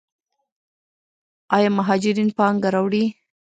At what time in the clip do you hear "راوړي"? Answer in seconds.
2.73-3.05